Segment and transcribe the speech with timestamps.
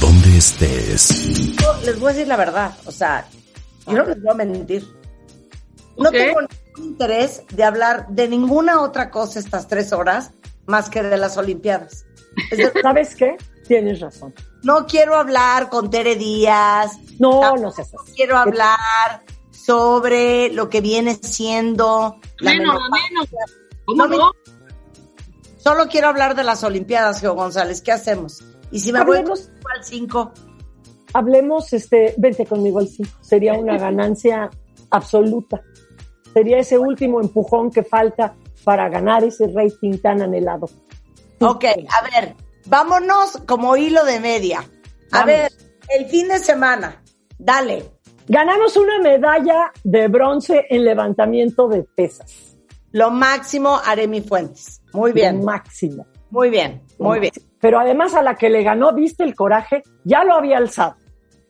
[0.00, 1.56] donde estés.
[1.56, 3.26] Yo les voy a decir la verdad, o sea,
[3.86, 4.94] yo no les voy a mentir.
[5.96, 10.30] No tengo ningún interés de hablar de ninguna otra cosa estas tres horas
[10.66, 12.04] más que de las Olimpiadas.
[12.50, 13.36] Decir, ¿Sabes qué?
[13.66, 14.32] Tienes razón.
[14.62, 18.12] no quiero hablar con Tere Díaz, No, no seas así.
[18.14, 23.08] quiero hablar sobre lo que viene siendo la Menos, menopausia.
[23.10, 23.28] menos.
[23.84, 24.30] ¿Cómo No me- no?
[25.58, 27.82] Solo quiero hablar de las Olimpiadas, Geo González.
[27.82, 28.42] ¿Qué hacemos?
[28.70, 30.32] Y si me voy Hablemos- al 5,
[31.14, 33.10] Hablemos, este, vente conmigo al 5.
[33.22, 34.50] Sería una ganancia
[34.90, 35.62] absoluta.
[36.34, 40.68] Sería ese último empujón que falta para ganar ese rating tan anhelado.
[41.40, 42.34] Ok, a ver,
[42.66, 44.58] vámonos como hilo de media.
[45.12, 45.26] A Vamos.
[45.26, 45.52] ver,
[45.96, 47.02] el fin de semana,
[47.38, 47.90] dale.
[48.26, 52.56] Ganamos una medalla de bronce en levantamiento de pesas.
[52.92, 54.82] Lo máximo, Aremi Fuentes.
[54.92, 56.06] Muy Lo bien, máximo.
[56.30, 57.32] muy bien, muy bien.
[57.60, 60.96] Pero además a la que le ganó, viste el coraje, ya lo había alzado.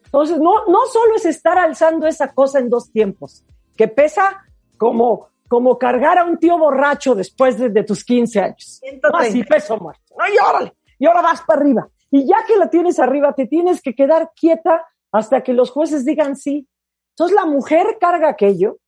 [0.05, 3.45] Entonces, no, no solo es estar alzando esa cosa en dos tiempos,
[3.77, 4.45] que pesa
[4.79, 8.79] como, como cargar a un tío borracho después de, de tus 15 años.
[8.81, 9.09] 130.
[9.11, 10.15] No, así peso muerto.
[10.19, 11.89] No, y órale, y ahora vas para arriba.
[12.11, 16.05] Y ya que la tienes arriba, te tienes que quedar quieta hasta que los jueces
[16.05, 16.67] digan sí.
[17.11, 18.79] Entonces la mujer carga aquello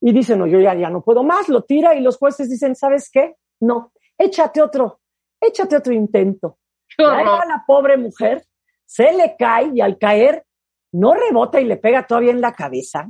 [0.00, 2.76] y dice, no, yo ya, ya no puedo más, lo tira y los jueces dicen,
[2.76, 3.36] ¿sabes qué?
[3.60, 5.00] No, échate otro,
[5.44, 6.58] échate otro intento.
[7.00, 8.44] Va la pobre mujer,
[8.86, 10.44] se le cae y al caer
[10.92, 13.08] no rebota y le pega todavía en la cabeza.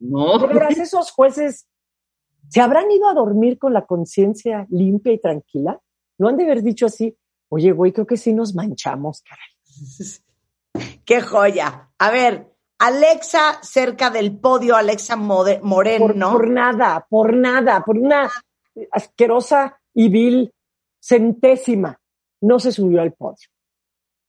[0.00, 0.38] No.
[0.38, 1.66] De veras, esos jueces
[2.48, 5.78] se habrán ido a dormir con la conciencia limpia y tranquila.
[6.18, 7.16] No han de haber dicho así,
[7.50, 9.48] oye, güey, creo que sí nos manchamos, caray.
[11.04, 11.90] Qué joya.
[11.98, 12.46] A ver,
[12.78, 16.32] Alexa cerca del podio, Alexa Mode- Por, Moreno.
[16.32, 18.30] por nada, por nada, por una
[18.92, 20.54] asquerosa y vil
[21.08, 21.98] centésima,
[22.42, 23.48] no se subió al podio.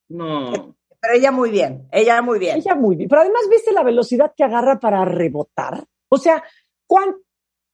[0.09, 0.75] No.
[1.01, 2.57] Pero ella muy bien, ella muy bien.
[2.57, 3.09] Ella muy bien.
[3.09, 5.85] Pero además, ¿viste la velocidad que agarra para rebotar?
[6.09, 6.43] O sea,
[6.87, 7.15] ¿cuán,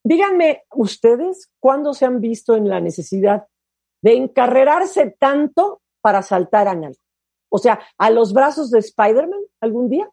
[0.04, 3.48] díganme ustedes, ¿cuándo se han visto en la necesidad
[4.02, 7.00] de encarrerarse tanto para saltar en algo?
[7.50, 10.10] O sea, ¿a los brazos de Spider-Man algún día?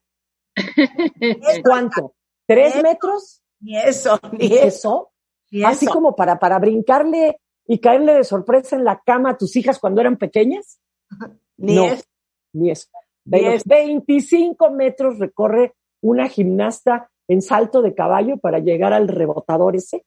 [1.65, 2.15] ¿Cuánto?
[2.47, 3.43] ¿Tres metros?
[3.61, 4.67] Ni eso, ni ¿Y eso.
[4.67, 5.13] eso?
[5.51, 5.95] ni Así eso.
[5.95, 10.01] como para, para brincarle y caerle de sorpresa en la cama a tus hijas cuando
[10.01, 10.81] eran pequeñas.
[11.57, 11.85] Ni no.
[11.85, 12.05] eso.
[12.53, 12.89] Ni eso.
[13.25, 13.65] Ni eso.
[13.67, 20.05] 25 metros recorre una gimnasta en salto de caballo para llegar al rebotador ese.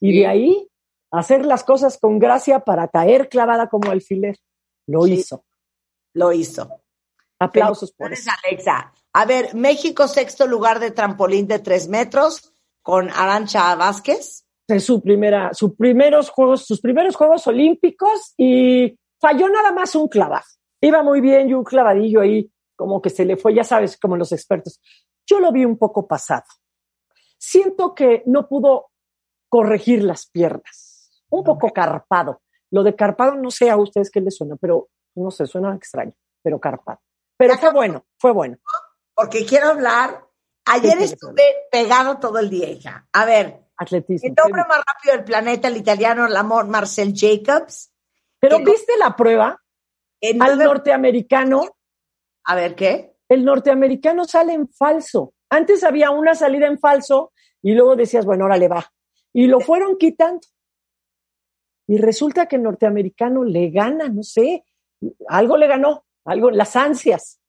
[0.00, 0.68] Y de ahí
[1.10, 4.36] hacer las cosas con gracia para caer clavada como alfiler.
[4.86, 5.14] Lo Sí.
[5.14, 5.44] hizo.
[6.14, 6.80] Lo hizo.
[7.38, 8.30] Aplausos por eso.
[8.44, 8.92] Alexa.
[9.14, 12.52] A ver, México sexto lugar de trampolín de tres metros
[12.82, 14.44] con Arancha Vázquez.
[14.68, 20.08] Es su primera, sus primeros juegos, sus primeros Juegos Olímpicos y falló nada más un
[20.08, 20.44] clavado.
[20.80, 24.16] Iba muy bien y un clavadillo ahí, como que se le fue, ya sabes, como
[24.16, 24.80] los expertos.
[25.26, 26.44] Yo lo vi un poco pasado.
[27.38, 28.90] Siento que no pudo
[29.48, 31.22] corregir las piernas.
[31.28, 32.42] Un poco carpado.
[32.70, 36.14] Lo de carpado no sé a ustedes qué les suena, pero no sé, suena extraño,
[36.42, 37.00] pero carpado.
[37.36, 38.56] Pero fue bueno, fue bueno.
[39.14, 40.26] Porque quiero hablar.
[40.64, 43.08] Ayer sí, estuve pegado todo el día, hija.
[43.12, 44.28] A ver, Atletismo.
[44.28, 47.92] el hombre más rápido del planeta, el italiano Lamont Marcel Jacobs.
[48.38, 49.62] Pero viste la prueba
[50.20, 51.62] En al norteamericano
[52.44, 53.12] A ver, ¿qué?
[53.28, 55.32] el norteamericano sale en falso.
[55.48, 57.32] Antes había una salida en falso
[57.62, 58.92] y luego decías, bueno, ahora le va.
[59.32, 60.40] Y lo fueron quitando.
[61.86, 64.64] Y resulta que el norteamericano le gana, no sé,
[65.28, 67.40] algo le ganó, algo, las ansias.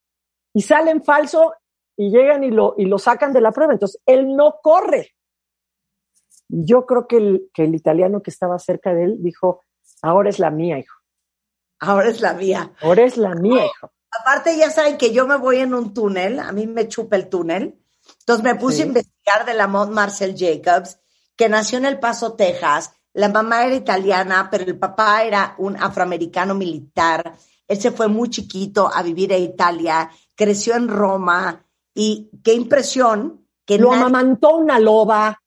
[0.53, 1.53] Y sale en falso
[1.97, 3.74] y llegan y lo, y lo sacan de la prueba.
[3.74, 5.12] Entonces, él no corre.
[6.50, 9.62] Y yo creo que el, que el italiano que estaba cerca de él dijo,
[10.01, 10.95] ahora es la mía, hijo.
[11.80, 12.72] Ahora es la mía.
[12.81, 13.92] Ahora es la mía, hijo.
[14.22, 17.30] Aparte, ya saben que yo me voy en un túnel, a mí me chupa el
[17.30, 17.80] túnel.
[18.19, 18.81] Entonces me puse Sí.
[18.84, 21.00] a investigar de la Mont Marcel Jacobs,
[21.36, 22.92] que nació en El Paso, Texas.
[23.13, 27.36] La mamá era italiana, pero el papá era un afroamericano militar.
[27.68, 33.48] Él se fue muy chiquito a vivir a Italia, creció en Roma y qué impresión
[33.66, 35.40] que Lo nadie- amamantó una loba.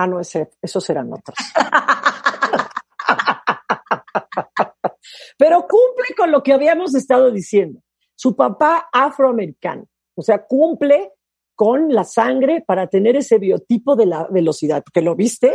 [0.00, 1.36] Ah, no, ese, esos eran otros.
[5.36, 7.80] Pero cumple con lo que habíamos estado diciendo.
[8.14, 9.84] Su papá afroamericano.
[10.16, 11.12] O sea, cumple
[11.54, 14.82] con la sangre para tener ese biotipo de la velocidad.
[14.84, 15.52] Porque lo viste,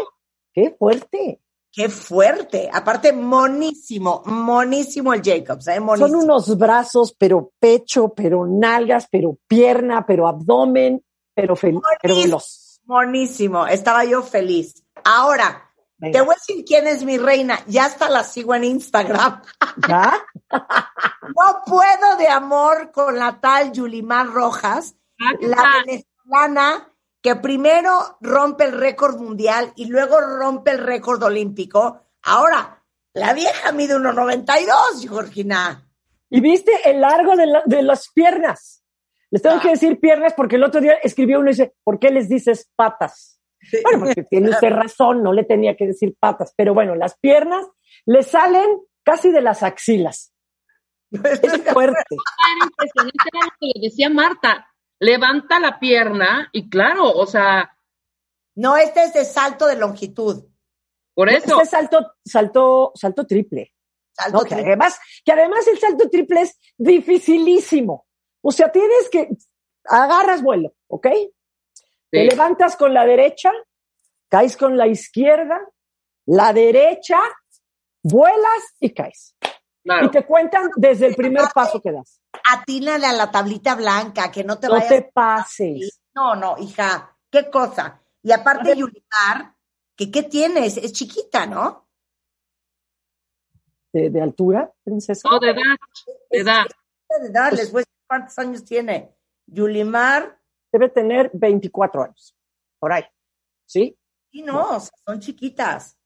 [0.54, 1.40] qué fuerte.
[1.72, 2.70] Qué fuerte.
[2.72, 5.80] Aparte, monísimo, monísimo el Jacobs, ¿eh?
[5.80, 6.08] Monísimo.
[6.20, 11.04] Son unos brazos, pero pecho, pero nalgas, pero pierna, pero abdomen,
[11.34, 12.63] pero, fel- pero veloz.
[12.86, 13.68] Monísimo.
[13.68, 14.84] Estaba yo feliz.
[15.04, 16.20] Ahora, Venga.
[16.20, 17.60] te voy a decir quién es mi reina.
[17.68, 19.42] Ya hasta la sigo en Instagram.
[19.88, 20.14] ¿Ya?
[21.36, 26.90] No puedo de amor con la tal Yulimar Rojas, Ah, ¿qué la venezolana
[27.22, 32.02] que primero rompe el récord mundial y luego rompe el récord olímpico.
[32.24, 32.84] Ahora,
[33.14, 35.88] la vieja mide 1,92, Georgina.
[36.30, 38.83] Y viste el largo de, la- de las piernas.
[39.34, 39.62] Les tengo Ah.
[39.64, 42.70] que decir piernas porque el otro día escribió uno y dice, ¿por qué les dices
[42.76, 43.40] patas?
[43.82, 47.66] Bueno, porque tiene usted razón, no le tenía que decir patas, pero bueno, las piernas
[48.06, 50.32] le salen casi de las axilas.
[51.12, 51.42] Es
[51.74, 52.16] fuerte.
[52.16, 54.68] Era impresionante, era lo que le decía Marta.
[55.00, 57.76] Levanta la pierna y claro, o sea,
[58.56, 60.46] No, este es de salto de longitud.
[61.16, 61.56] por eso.
[61.60, 63.74] Este salto, salto, salto triple.
[64.12, 64.44] Salto ¿no?
[64.44, 64.68] Que triple.
[64.68, 68.06] además, que además el salto triple es dificilísimo.
[68.46, 69.30] O sea, tienes que,
[69.86, 71.08] agarras vuelo, ¿ok?
[72.12, 73.52] Te levantas con la derecha,
[74.30, 75.60] caes con la izquierda,
[76.26, 77.20] la derecha,
[78.04, 79.36] vuelas y caes.
[79.84, 80.08] claro.
[80.08, 82.20] Y te cuentan desde el primer paso que das.
[82.52, 84.90] Atínale a la tablita blanca, que no te No vayas.
[84.90, 86.02] te pases.
[86.14, 88.02] No, no, hija, qué cosa.
[88.22, 88.76] Y aparte.
[88.76, 89.56] Yulimar,
[89.96, 91.88] que qué tienes, es chiquita, ¿no?
[93.92, 95.30] De, de altura, princesa.
[95.30, 95.78] No, de edad,
[96.30, 96.66] de edad.
[97.22, 99.16] De edad, Pues les voy a decir cuántos años tiene.
[99.48, 100.40] Yulimar,
[100.72, 102.36] Debe tener 24 años.
[102.80, 103.04] Por ahí.
[103.68, 103.96] ¿Sí?
[104.32, 106.00] sí, no, o sea, son chiquitas.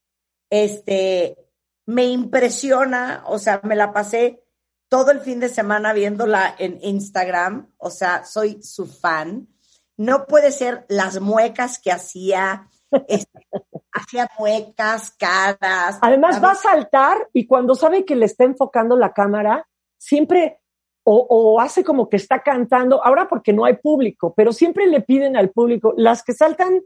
[0.49, 1.37] Este,
[1.85, 4.43] me impresiona, o sea, me la pasé
[4.89, 9.47] todo el fin de semana viéndola en Instagram, o sea, soy su fan.
[9.95, 12.67] No puede ser las muecas que hacía,
[13.07, 13.47] este,
[13.93, 15.97] hacía muecas, caras.
[16.01, 19.65] Además va a saltar y cuando sabe que le está enfocando la cámara,
[19.97, 20.59] siempre
[21.09, 24.99] o, o hace como que está cantando, ahora porque no hay público, pero siempre le
[24.99, 26.81] piden al público, las que saltan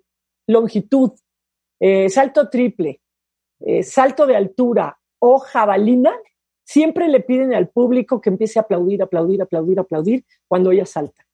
[0.46, 1.14] longitud,
[1.80, 3.02] eh, salto triple,
[3.62, 6.14] eh, salto de altura o jabalina,
[6.64, 11.26] siempre le piden al público que empiece a aplaudir, aplaudir, aplaudir, aplaudir cuando ella salta.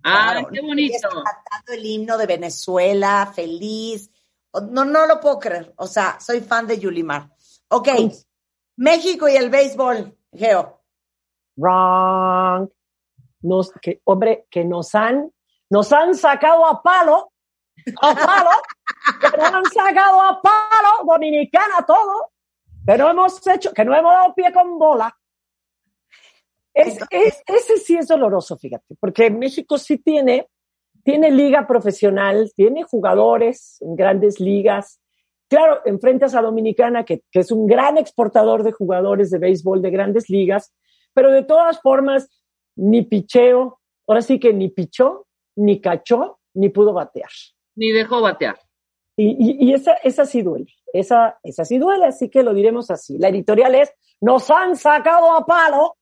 [0.00, 0.94] Claro, qué bonito.
[0.94, 4.08] está cantando el himno de Venezuela, feliz.
[4.70, 5.74] No, no lo puedo creer.
[5.78, 7.28] O sea, soy fan de Yulimar.
[7.70, 7.88] Ok,
[8.76, 10.79] México y el béisbol, Geo.
[11.60, 12.68] Wrong.
[13.80, 15.32] Que, hombre, que nos han,
[15.70, 17.32] nos han sacado a palo,
[18.02, 18.50] a palo,
[19.20, 22.32] que nos han sacado a palo, dominicana todo,
[22.86, 25.16] no hemos hecho, que no hemos dado pie con bola.
[26.74, 30.48] Es, es- ese sí es doloroso, fíjate, porque México sí tiene,
[31.02, 35.00] tiene liga profesional, tiene jugadores en grandes ligas.
[35.48, 39.90] Claro, enfrentas a Dominicana, que, que es un gran exportador de jugadores de béisbol de
[39.90, 40.72] grandes ligas,
[41.14, 42.28] pero de todas formas,
[42.76, 45.26] ni picheo, ahora sí que ni pichó,
[45.56, 47.30] ni cachó, ni pudo batear.
[47.76, 48.58] Ni dejó batear.
[49.16, 52.90] Y, y- y esa, esa sí duele, esa, esa sí duele, así que lo diremos
[52.90, 53.18] así.
[53.18, 55.96] La editorial es, nos han sacado a palo.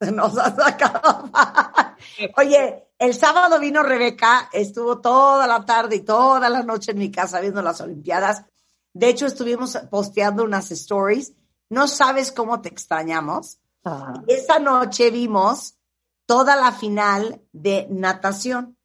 [0.12, 1.28] Nos ha sacado.
[2.36, 7.10] Oye, el sábado vino Rebeca, estuvo toda la tarde y toda la noche en mi
[7.10, 8.44] casa viendo las Olimpiadas.
[8.94, 11.34] De hecho, estuvimos posteando unas stories.
[11.68, 13.58] No sabes cómo te extrañamos.
[14.26, 15.78] Esa noche vimos
[16.26, 18.76] toda la final de natación.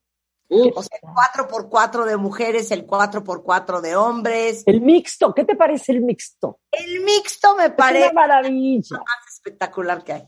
[0.50, 4.63] Uf, O sea, el 4x4 de mujeres, el 4x4 de hombres.
[4.67, 6.59] el mixto, ¿qué te parece el mixto?
[6.71, 8.97] El mixto me Es parece una maravilla.
[8.97, 10.23] más espectacular que hay.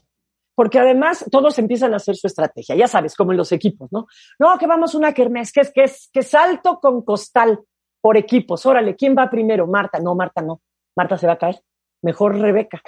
[0.55, 4.07] porque además todos empiezan a hacer su estrategia, ya sabes, como en los equipos, ¿no?
[4.39, 7.59] No, que vamos una kermés, que es que, es, que salto con costal
[8.01, 9.67] por equipos, órale, ¿quién va primero?
[9.67, 10.61] Marta, no, Marta no,
[10.95, 11.61] Marta se va a caer,
[12.01, 12.81] mejor Rebeca.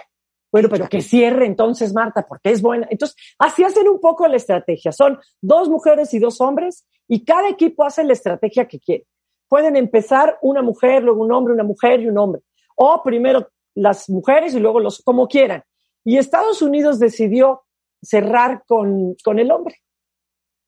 [0.57, 2.87] Bueno, pero que cierre entonces Marta, porque es buena.
[2.89, 4.91] Entonces, así hacen un poco la estrategia.
[4.91, 9.05] Son dos mujeres y dos hombres y cada equipo hace la estrategia que quiere.
[9.47, 12.41] Pueden empezar una mujer, luego un hombre, una mujer y un hombre.
[12.75, 15.63] O primero las mujeres y luego los, como quieran.
[16.03, 17.61] Y Estados Unidos decidió
[18.01, 19.75] cerrar con, con el hombre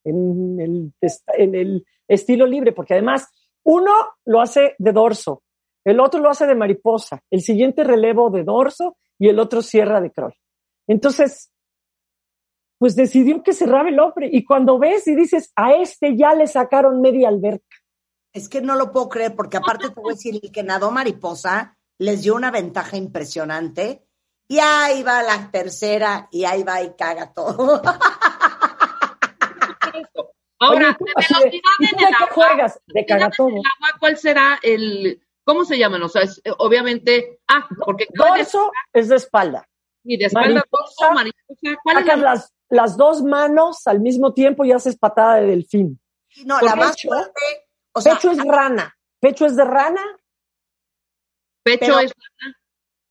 [0.03, 0.93] en el,
[1.35, 3.27] en el estilo libre, porque además
[3.63, 3.91] uno
[4.25, 5.41] lo hace de dorso,
[5.83, 10.01] el otro lo hace de mariposa, el siguiente relevo de dorso y el otro cierra
[10.01, 10.33] de crawl.
[10.87, 11.51] Entonces,
[12.79, 14.29] pues decidió que cerraba el hombre.
[14.31, 17.77] Y cuando ves y dices, a este ya le sacaron media alberca.
[18.33, 20.89] Es que no lo puedo creer, porque aparte te voy a decir, el que nadó
[20.91, 24.05] mariposa les dio una ventaja impresionante.
[24.47, 27.81] Y ahí va la tercera, y ahí va y caga todo.
[30.61, 32.79] Ahora, de velocidad en el agua, juegas?
[32.87, 33.61] De caga todo.
[33.99, 36.03] ¿Cuál será el, cómo se llaman?
[36.03, 39.67] O sea, eh, obviamente, ah, porque dorso es de espalda.
[40.03, 41.77] Y de espalda, mariposa, mariposa.
[41.83, 45.99] ¿Cuál es las, las dos manos al mismo tiempo y haces patada de delfín.
[46.45, 47.41] No, la más fuerte.
[47.93, 48.95] O sea, pecho es rana.
[49.19, 50.01] Pecho es de rana.
[51.63, 52.55] Pecho es rana.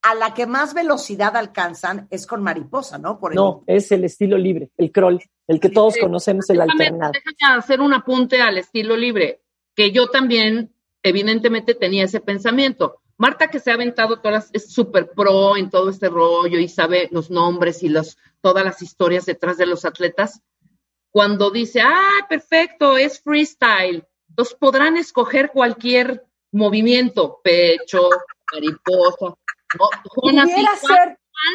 [0.02, 3.18] A la que más velocidad alcanzan es con mariposa, ¿no?
[3.18, 7.12] Por no, es el estilo libre, el crawl, el que todos conocemos, el alternado.
[7.12, 9.42] Déjame hacer un apunte al estilo libre,
[9.74, 13.00] que yo también, evidentemente, tenía ese pensamiento.
[13.16, 17.08] Marta, que se ha aventado todas, es súper pro en todo este rollo y sabe
[17.10, 20.40] los nombres y los, todas las historias detrás de los atletas.
[21.10, 28.08] Cuando dice, ah, perfecto, es freestyle, entonces podrán escoger cualquier movimiento, pecho,
[28.52, 29.34] mariposa.
[30.14, 30.48] Juan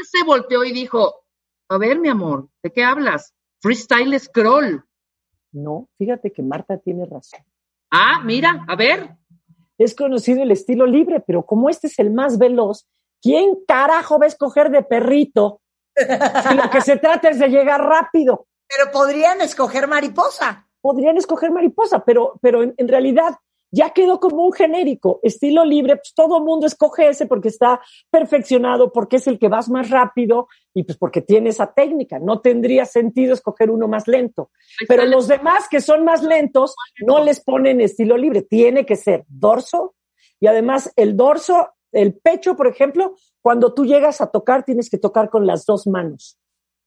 [0.04, 1.24] se volteó y dijo,
[1.70, 3.34] a ver, mi amor, ¿de qué hablas?
[3.62, 4.84] Freestyle scroll.
[5.54, 7.40] No, fíjate que Marta tiene razón.
[7.90, 9.18] Ah, mira, a ver
[9.78, 12.88] es conocido el estilo libre, pero como este es el más veloz,
[13.22, 15.62] ¿quién carajo va a escoger de perrito?
[15.96, 18.48] si lo que se trata es de llegar rápido.
[18.68, 20.68] Pero podrían escoger mariposa.
[20.82, 23.36] Podrían escoger mariposa, pero, pero en, realidad
[23.74, 27.82] ya quedó como un genérico, estilo libre, pues todo el mundo escoge ese porque está
[28.12, 32.20] perfeccionado, porque es el que vas más rápido y pues porque tiene esa técnica.
[32.20, 34.52] No tendría sentido escoger uno más lento.
[34.88, 39.26] Pero los demás que son más lentos no les ponen estilo libre, tiene que ser
[39.28, 39.96] dorso
[40.40, 45.00] y además el dorso, el pecho, por ejemplo, cuando tú llegas a tocar tienes que
[45.00, 46.38] tocar con las dos manos.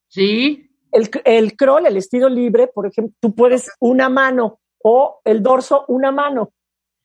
[0.06, 0.70] Sí.
[0.92, 5.84] El, el crawl, el estilo libre, por ejemplo, tú puedes una mano o el dorso
[5.88, 6.52] una mano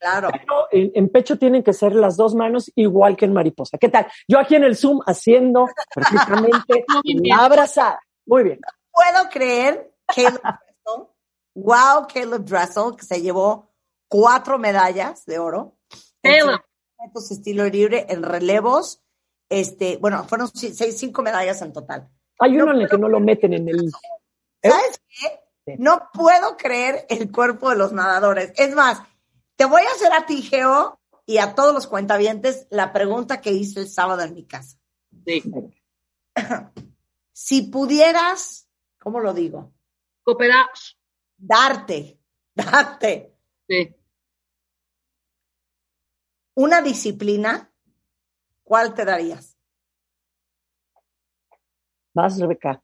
[0.02, 0.30] Claro.
[0.32, 3.78] Pero en, pecho tienen que ser las dos manos igual que en mariposa.
[3.78, 4.08] ¿Qué tal?
[4.28, 6.86] Yo aquí en el Zoom haciendo precisamente
[7.24, 8.02] la abrazada.
[8.26, 8.60] Muy bien.
[8.92, 11.08] Puedo creer Caleb Dressel.
[11.54, 13.70] Wow, Caleb Dressel, que se llevó
[14.08, 15.78] cuatro medallas de oro.
[16.24, 16.60] Caleb.
[17.30, 19.04] estilo libre en relevos.
[19.50, 22.10] Este, bueno, fueron seis, cinco medallas en total.
[22.40, 23.92] Hay uno en el que no lo meten en el.
[24.64, 25.76] ¿Sabes qué?
[25.78, 28.52] No puedo creer el cuerpo de los nadadores.
[28.56, 29.04] Es más,
[29.56, 33.52] te voy a hacer a ti, Geo, y a todos los cuentavientes la pregunta que
[33.52, 34.78] hice el sábado en mi casa.
[35.26, 35.44] Sí.
[37.32, 39.74] Si pudieras, ¿cómo lo digo?
[40.24, 40.68] Cooperar.
[41.38, 42.20] Darte,
[42.54, 43.36] darte.
[43.68, 43.96] Sí.
[46.56, 47.72] Una disciplina,
[48.64, 49.58] ¿cuál te darías?
[52.14, 52.84] Vas, Rebeca.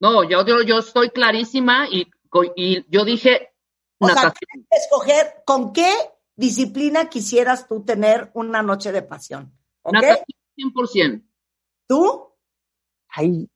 [0.00, 2.10] No, yo, yo, yo estoy clarísima y,
[2.56, 3.49] y yo dije
[4.00, 4.32] o sea,
[4.70, 5.92] escoger con qué
[6.34, 9.52] disciplina quisieras tú tener una noche de pasión.
[9.82, 9.94] ¿Ok?
[10.56, 11.22] 100%.
[11.86, 12.34] ¿Tú?
[13.08, 13.48] Ay,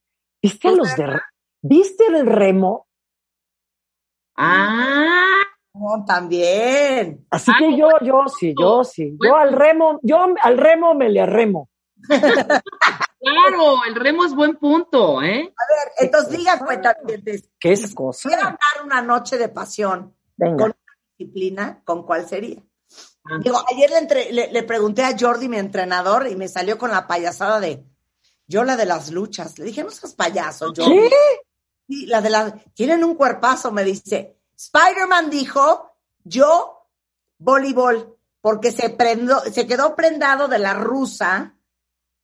[0.42, 1.20] ¿viste los de
[1.62, 2.86] ¿Viste el remo?
[4.36, 5.42] Ah.
[5.72, 7.26] No, también.
[7.30, 9.16] Así que ah, yo, yo sí, yo sí.
[9.24, 11.70] Yo al remo, yo al remo me le arremo.
[13.24, 15.40] Claro, el remo es buen punto, ¿eh?
[15.56, 16.94] A ver, entonces diga cuenta.
[17.58, 18.28] ¿Qué es cosa?
[18.28, 20.76] Si dar una noche de pasión con una
[21.16, 22.62] disciplina, ¿con cuál sería?
[23.24, 23.38] Ah.
[23.42, 23.90] Digo, ayer
[24.32, 27.84] le, le, pregunté a Jordi, mi entrenador, y me salió con la payasada de
[28.46, 29.58] yo la de las luchas.
[29.58, 31.08] Le dije, no seas payaso, Jordi.
[31.08, 31.10] ¿Qué?
[31.86, 34.38] Sí, la de las, tienen un cuerpazo, me dice.
[34.56, 36.88] Spider-Man dijo, yo,
[37.38, 41.54] voleibol, porque se prendó, se quedó prendado de la rusa,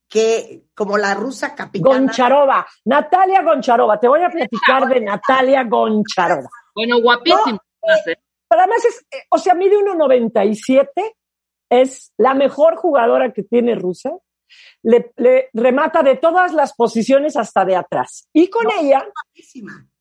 [0.09, 1.99] que, como la rusa capitana.
[1.99, 6.49] Goncharova, Natalia Goncharova, te voy a platicar de Natalia Goncharova.
[6.75, 7.59] Bueno, guapísima.
[8.51, 10.91] Pero además es, eh, o sea, mide 1.97,
[11.71, 14.13] es la mejor jugadora que tiene Rusia,
[14.83, 15.13] le,
[15.53, 18.29] remata de todas las posiciones hasta de atrás.
[18.33, 19.07] Y con ella,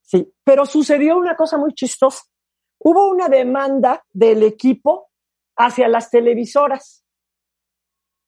[0.02, 2.24] sí, pero sucedió una cosa muy chistosa.
[2.80, 5.10] Hubo una demanda del equipo
[5.58, 7.04] hacia las televisoras,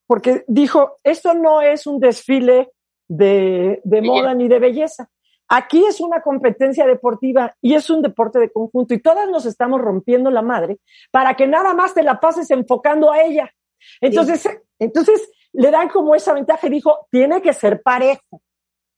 [0.05, 2.71] porque dijo, esto no es un desfile
[3.07, 5.09] de, de moda ni de belleza.
[5.53, 9.81] Aquí es una competencia deportiva y es un deporte de conjunto y todas nos estamos
[9.81, 10.79] rompiendo la madre
[11.11, 13.51] para que nada más te la pases enfocando a ella.
[13.99, 14.47] Entonces,
[14.79, 18.41] entonces le dan como esa ventaja y dijo, tiene que ser parejo.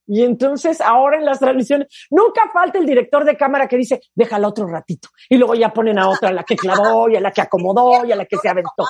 [0.05, 4.50] Y entonces ahora en las transmisiones, nunca falta el director de cámara que dice, déjala
[4.50, 5.10] otro ratito.
[5.29, 8.05] Y luego ya ponen a otra, a la que clavó, y a la que acomodó,
[8.05, 8.83] y a la que se aventó.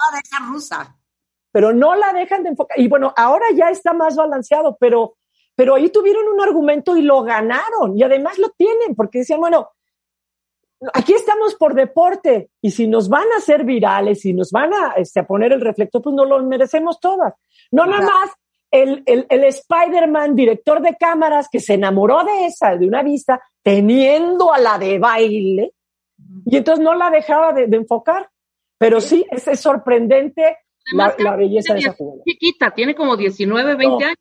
[1.51, 2.77] Pero no la dejan de enfocar.
[2.77, 5.15] Y bueno, ahora ya está más balanceado, pero,
[5.55, 7.97] pero ahí tuvieron un argumento y lo ganaron.
[7.97, 9.69] Y además lo tienen, porque decían, bueno,
[10.93, 12.49] aquí estamos por deporte.
[12.61, 15.61] Y si nos van a hacer virales, y nos van a, este, a poner el
[15.61, 17.33] reflector, pues no lo merecemos todas.
[17.71, 18.31] No nada más
[18.71, 23.41] el, el, el Spider-Man, director de cámaras, que se enamoró de esa, de una vista,
[23.61, 25.73] teniendo a la de baile,
[26.45, 28.29] y entonces no la dejaba de, de enfocar.
[28.77, 30.57] Pero sí, es, es sorprendente
[30.91, 32.23] la, la, belleza de esa jugada.
[32.27, 34.17] Chiquita, tiene como 19, 20 no, años.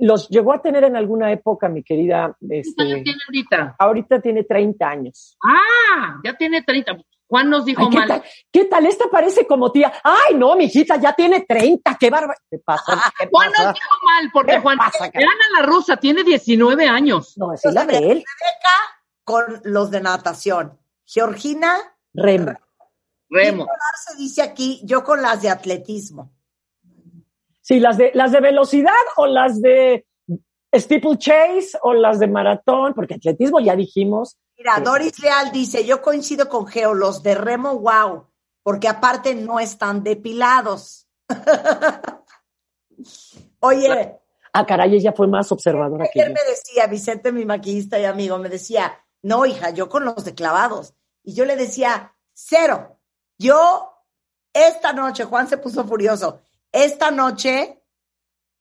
[0.00, 2.36] Los llegó a tener en alguna época, mi querida.
[2.48, 3.76] Este, ¿Qué años tiene ahorita?
[3.78, 5.36] Ahorita tiene 30 años.
[5.44, 6.96] Ah, ya tiene 30.
[7.30, 8.08] Juan nos dijo Ay, ¿qué mal.
[8.08, 8.86] Tal, ¿Qué tal?
[8.86, 9.92] Esta parece como tía.
[10.02, 11.96] Ay, no, mi hija ya tiene 30.
[11.98, 12.38] Qué bárbaro.
[12.50, 13.00] ¿Qué pasa?
[13.18, 13.64] ¿Qué Juan pasa?
[13.64, 15.04] nos dijo mal, porque ¿Qué Juan, pasa?
[15.04, 17.38] Ana la rusa tiene 19 años.
[17.38, 18.24] No, es la de él.
[18.24, 18.70] Rebeca
[19.22, 20.76] con los de natación.
[21.06, 21.76] Georgina.
[22.12, 22.52] Remo.
[23.28, 23.66] Remo.
[24.04, 26.32] se dice aquí, yo con las de atletismo.
[27.70, 30.04] Sí, las de, las de velocidad o las de
[30.74, 34.36] steeplechase o las de maratón, porque atletismo ya dijimos.
[34.58, 38.26] Mira, Doris Leal dice, yo coincido con Geo, los de remo, wow,
[38.64, 41.06] porque aparte no están depilados.
[43.60, 44.18] Oye.
[44.52, 46.24] Ah, caray, ella fue más observadora que yo.
[46.24, 50.24] Ayer me decía, Vicente, mi maquillista y amigo, me decía, no, hija, yo con los
[50.24, 50.94] de clavados.
[51.22, 52.98] Y yo le decía, cero.
[53.38, 53.92] Yo,
[54.52, 56.40] esta noche, Juan se puso furioso,
[56.72, 57.80] esta noche,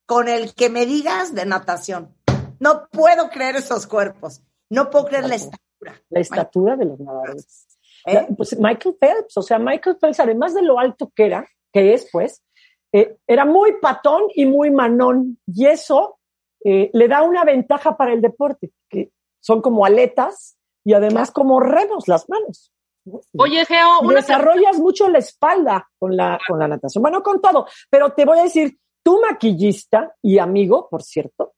[0.05, 2.15] con el que me digas de natación.
[2.59, 4.41] No puedo creer esos cuerpos.
[4.69, 6.01] No puedo creer la estatura.
[6.09, 7.67] La estatura de los nadadores.
[8.05, 8.27] ¿Eh?
[8.35, 12.09] Pues Michael Phelps, o sea, Michael Phelps, además de lo alto que era, que es,
[12.11, 12.43] pues,
[12.91, 15.39] eh, era muy patón y muy manón.
[15.45, 16.19] Y eso
[16.63, 21.59] eh, le da una ventaja para el deporte, que son como aletas y además como
[21.59, 22.73] remos las manos.
[23.37, 27.01] Oye, Geo, una desarrollas mucho la espalda con la, con la natación.
[27.01, 31.53] Bueno, con todo, pero te voy a decir, tu maquillista y amigo, por cierto,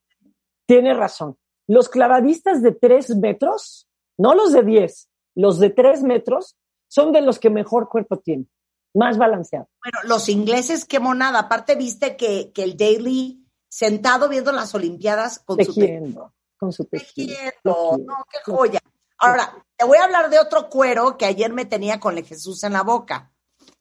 [0.66, 1.36] tiene razón.
[1.66, 6.56] Los clavadistas de tres metros, no los de diez, los de tres metros,
[6.88, 8.50] son de los que mejor cuerpo tienen,
[8.94, 9.68] más balanceado.
[9.82, 11.40] Bueno, los ingleses, qué monada.
[11.40, 16.84] Aparte, viste que, que el Daily, sentado viendo las Olimpiadas con tejiendo, su con su
[16.84, 17.34] tejido.
[17.34, 17.98] tejiendo.
[18.04, 18.80] No, qué joya.
[19.22, 22.64] Ahora, te voy a hablar de otro cuero que ayer me tenía con el Jesús
[22.64, 23.32] en la boca,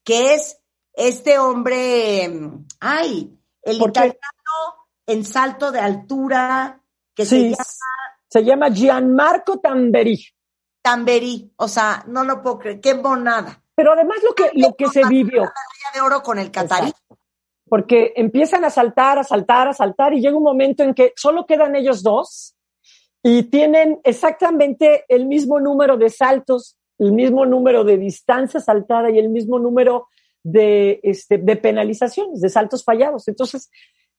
[0.04, 0.60] que es
[0.94, 2.30] este hombre,
[2.80, 4.18] ay, el italiano
[5.08, 6.80] en salto de altura,
[7.16, 7.66] que sí, se llama...
[8.28, 10.26] Se llama Gianmarco Tamberi.
[10.82, 13.62] Tamberi, o sea, no lo puedo creer, qué monada.
[13.76, 15.42] Pero además lo que, lo que se vivió.
[15.42, 15.52] La
[15.94, 16.88] de oro con el catarí.
[16.88, 17.18] Exacto.
[17.68, 21.46] Porque empiezan a saltar, a saltar, a saltar, y llega un momento en que solo
[21.46, 22.56] quedan ellos dos
[23.24, 29.20] y tienen exactamente el mismo número de saltos, el mismo número de distancia saltada y
[29.20, 30.08] el mismo número
[30.44, 33.28] de, este, de penalizaciones, de saltos fallados.
[33.28, 33.70] Entonces,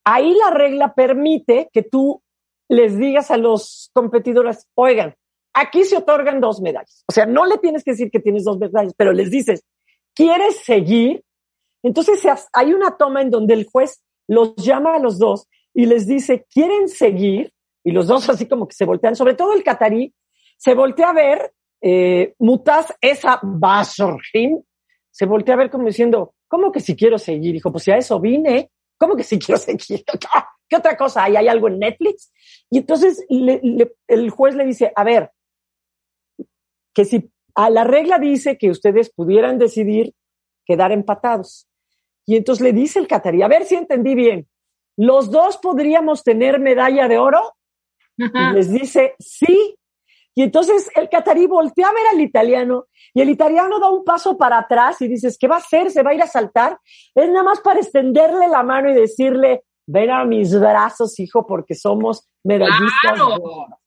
[0.05, 2.23] ahí la regla permite que tú
[2.69, 5.15] les digas a los competidores, oigan,
[5.53, 7.05] aquí se otorgan dos medallas.
[7.09, 9.65] O sea, no le tienes que decir que tienes dos medallas, pero les dices,
[10.15, 11.25] ¿quieres seguir?
[11.83, 16.07] Entonces hay una toma en donde el juez los llama a los dos y les
[16.07, 17.53] dice, ¿quieren seguir?
[17.85, 20.15] Y los dos así como que se voltean, sobre todo el catarí,
[20.57, 24.65] se voltea a ver, eh, Mutaz esa Basorjin,
[25.11, 27.53] se voltea a ver como diciendo, ¿cómo que si quiero seguir?
[27.53, 30.05] Dijo, pues si a eso vine, ¿cómo que si quiero seguir?
[30.69, 31.37] ¿Qué otra cosa hay?
[31.37, 32.33] ¿Hay algo en Netflix?
[32.71, 35.31] Y entonces le, le, el juez le dice, a ver,
[36.95, 40.15] que si a la regla dice que ustedes pudieran decidir
[40.65, 41.69] quedar empatados.
[42.25, 44.49] Y entonces le dice el catarí, a ver si entendí bien,
[44.97, 47.55] los dos podríamos tener medalla de oro.
[48.17, 49.77] Y les dice, sí.
[50.35, 54.39] Y entonces el catarí voltea a ver al italiano y el italiano da un paso
[54.39, 55.91] para atrás y dices, ¿qué va a hacer?
[55.91, 56.79] ¿Se va a ir a saltar?
[57.15, 61.75] Es nada más para extenderle la mano y decirle, ven a mis brazos, hijo, porque
[61.75, 62.91] somos medallistas.
[63.03, 63.27] Claro.
[63.27, 63.79] De oro.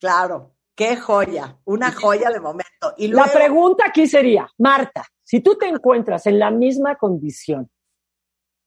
[0.00, 2.94] Claro, qué joya, una joya de momento.
[2.98, 7.70] Y luego, La pregunta aquí sería, Marta, si tú te encuentras en la misma condición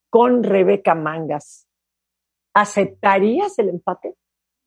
[0.09, 1.67] con Rebeca Mangas,
[2.55, 4.15] ¿aceptarías el empate?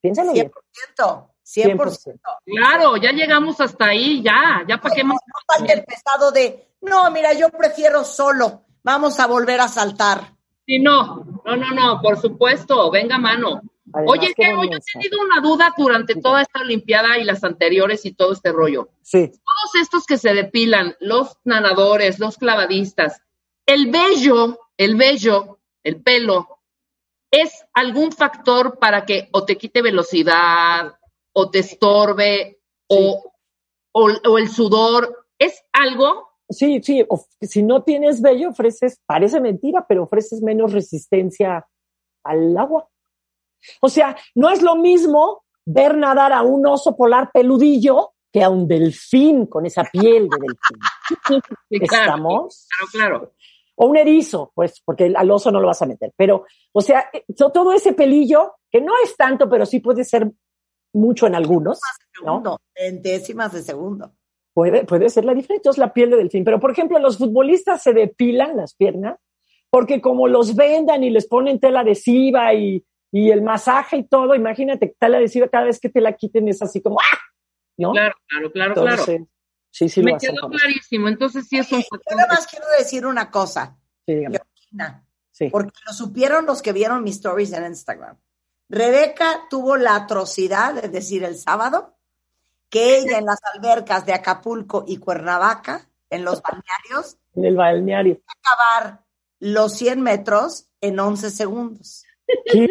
[0.01, 0.51] Piénsalo 100%, bien.
[0.97, 1.31] 100%.
[1.45, 2.21] 100%.
[2.47, 5.19] Claro, ya llegamos hasta ahí, ya, ya para qué más.
[5.27, 10.35] No falta el pesado de, no, mira, yo prefiero solo, vamos a volver a saltar.
[10.67, 13.61] Sí, no, no, no, no, por supuesto, venga mano.
[13.93, 18.07] Además, Oye, Geo, yo he tenido una duda durante toda esta Olimpiada y las anteriores
[18.07, 18.91] y todo este rollo.
[19.03, 19.27] Sí.
[19.27, 23.21] Todos estos que se depilan, los nadadores, los clavadistas,
[23.67, 26.60] el vello, el vello, el pelo,
[27.31, 30.95] ¿es algún factor para que o te quite velocidad
[31.33, 33.33] o te estorbe o,
[33.93, 35.27] o, el sudor?
[35.39, 36.31] ¿Es algo?
[36.49, 37.07] Sí, sí,
[37.43, 41.67] si no tienes vello, ofreces, parece mentira, pero ofreces menos resistencia
[42.25, 42.89] al agua.
[43.81, 48.51] O sea, no es lo mismo ver nadar a un oso polar peludillo que a
[48.51, 51.43] un delfín con esa piel de delfín.
[51.71, 52.67] ¿Estamos?
[52.91, 53.33] Claro, claro.
[53.83, 56.13] O un erizo, pues, porque al oso no lo vas a meter.
[56.15, 60.31] Pero, o sea, eh, todo ese pelillo, que no es tanto, pero sí puede ser
[60.93, 61.81] mucho en algunos.
[62.23, 62.59] ¿no?
[62.75, 64.13] En décimas de segundo.
[64.53, 66.45] Puede, puede ser la diferencia, es la piel de delfín.
[66.45, 69.19] Pero, por ejemplo, los futbolistas se depilan las piernas
[69.71, 74.35] porque como los vendan y les ponen tela adhesiva y, y el masaje y todo,
[74.35, 77.19] imagínate, tela adhesiva cada vez que te la quiten es así como ¡ah!
[77.79, 77.93] ¿no?
[77.93, 79.27] Claro, claro, claro, claro.
[79.71, 81.09] Sí, sí, Me quedó clarísimo.
[81.09, 83.77] Entonces sí es un Yo nada más quiero decir una cosa.
[84.07, 84.25] Sí,
[85.31, 85.49] sí.
[85.51, 88.17] Porque lo supieron los que vieron mis stories en Instagram.
[88.69, 91.97] Rebeca tuvo la atrocidad de decir el sábado
[92.69, 98.21] que ella en las albercas de Acapulco y Cuernavaca, en los balnearios, en el balneario,
[98.27, 99.05] acabar
[99.41, 102.05] los 100 metros en 11 segundos.
[102.27, 102.69] ¿Qué?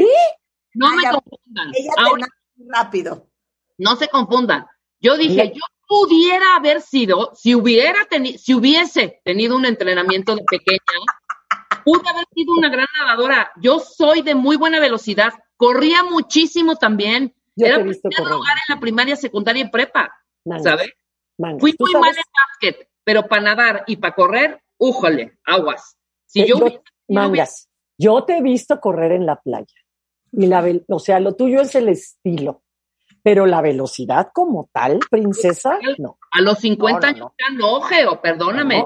[0.74, 1.72] No me confundan.
[1.74, 3.28] Ella Ahora, rápido.
[3.78, 4.68] No se confundan.
[5.02, 10.44] Yo dije, yo pudiera haber sido, si hubiera tenido, si hubiese tenido un entrenamiento de
[10.44, 10.80] pequeña,
[11.84, 13.52] pude haber sido una gran nadadora.
[13.60, 17.34] Yo soy de muy buena velocidad, corría muchísimo también.
[17.58, 20.16] Era el lugar en la primaria, secundaria y prepa,
[20.64, 20.92] ¿sabes?
[21.60, 25.98] Fui muy mal en básquet, pero para nadar y para correr, újole, aguas.
[26.28, 29.66] Si eh, yo, mangas, yo te he visto correr en la playa.
[30.32, 32.62] Y la, o sea, lo tuyo es el estilo.
[33.30, 36.18] Pero la velocidad como tal, princesa, no.
[36.32, 38.84] A los 50 años no, Geo, perdóname.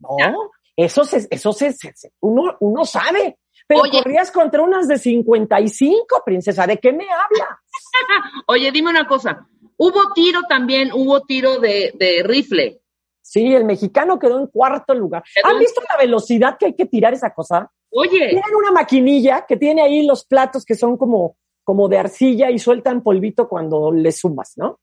[0.00, 1.72] No, no, eso se, eso se,
[2.18, 3.38] uno, uno sabe.
[3.68, 7.58] Pero corrías contra unas de 55, princesa, ¿de qué me hablas?
[8.48, 12.80] Oye, dime una cosa, hubo tiro también, hubo tiro de, de rifle.
[13.20, 15.22] Sí, el mexicano quedó en cuarto lugar.
[15.44, 17.70] ¿Han visto la velocidad que hay que tirar esa cosa?
[17.92, 18.30] Oye.
[18.30, 22.58] Tienen una maquinilla que tiene ahí los platos que son como, como de arcilla y
[22.58, 24.80] sueltan polvito cuando le sumas, ¿no?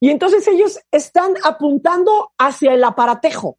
[0.00, 3.58] Y entonces ellos están apuntando hacia el aparatejo,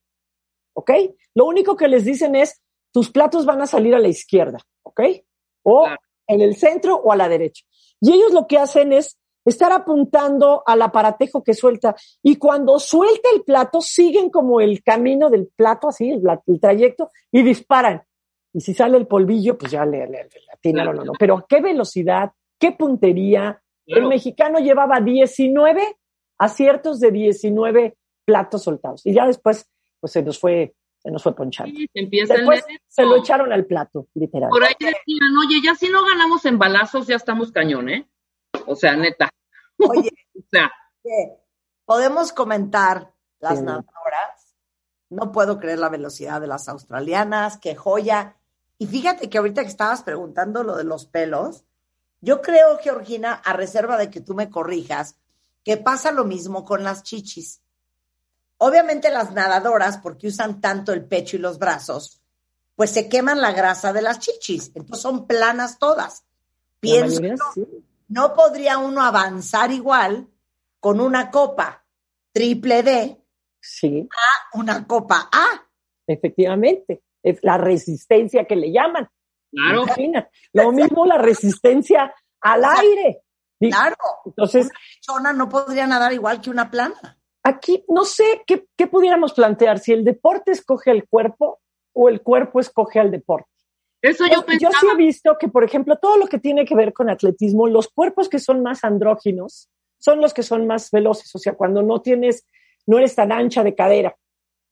[0.73, 0.91] ¿ok?
[1.35, 2.61] Lo único que les dicen es,
[2.93, 5.01] tus platos van a salir a la izquierda, ¿ok?
[5.63, 5.87] O
[6.27, 7.65] en el centro o a la derecha.
[7.99, 11.95] Y ellos lo que hacen es estar apuntando al aparatejo que suelta.
[12.21, 16.21] Y cuando suelta el plato, siguen como el camino del plato, así, el,
[16.59, 18.03] trayecto, y disparan.
[18.53, 20.27] Y si sale el polvillo, pues ya le, le,
[20.63, 21.13] le o no.
[21.19, 23.61] Pero qué velocidad, qué puntería.
[23.85, 25.97] El mexicano llevaba 19
[26.37, 29.05] aciertos de 19 platos soltados.
[29.05, 29.67] Y ya después,
[29.99, 31.79] pues se nos fue, se nos fue ponchando.
[31.93, 34.49] después se lo echaron al plato, literal.
[34.49, 38.07] Por ahí decían, oye, ya si no ganamos en balazos, ya estamos cañón, ¿eh?
[38.65, 39.29] O sea, neta.
[39.79, 40.09] Oye,
[41.85, 44.55] podemos comentar las nadadoras.
[45.09, 48.38] No puedo creer la velocidad de las australianas, qué joya.
[48.79, 51.65] Y fíjate que ahorita que estabas preguntando lo de los pelos,
[52.21, 55.15] yo creo, Georgina, a reserva de que tú me corrijas,
[55.63, 57.61] que pasa lo mismo con las chichis.
[58.57, 62.21] Obviamente las nadadoras, porque usan tanto el pecho y los brazos,
[62.75, 66.23] pues se queman la grasa de las chichis, entonces son planas todas.
[66.79, 67.21] Pienso,
[68.07, 70.29] no podría uno avanzar igual
[70.79, 71.83] con una copa
[72.31, 73.21] triple D
[73.59, 74.07] sí.
[74.09, 75.67] a una copa A.
[76.07, 79.07] Efectivamente, es la resistencia que le llaman.
[79.51, 79.85] Claro.
[80.53, 83.21] Lo mismo la resistencia al aire.
[83.59, 83.95] Claro.
[84.25, 87.17] Entonces, una chona no podría nadar igual que una plana.
[87.43, 91.59] Aquí no sé qué, qué pudiéramos plantear, si el deporte escoge el cuerpo
[91.93, 93.49] o el cuerpo escoge al deporte.
[94.01, 96.75] Eso yo pues, Yo sí he visto que, por ejemplo, todo lo que tiene que
[96.75, 101.33] ver con atletismo, los cuerpos que son más andróginos son los que son más veloces.
[101.35, 102.45] O sea, cuando no tienes,
[102.85, 104.15] no eres tan ancha de cadera.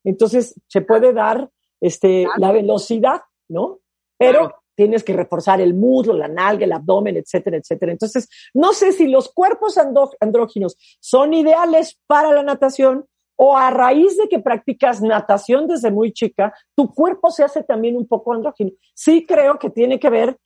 [0.05, 1.49] Entonces, se puede dar
[1.81, 3.79] este, la velocidad, ¿no?
[4.17, 7.91] Pero tienes que reforzar el muslo, la nalga, el abdomen, etcétera, etcétera.
[7.91, 9.77] Entonces, no sé si los cuerpos
[10.19, 13.05] andróginos son ideales para la natación
[13.37, 17.95] o a raíz de que practicas natación desde muy chica, tu cuerpo se hace también
[17.95, 18.71] un poco andrógino.
[18.93, 20.37] Sí creo que tiene que ver,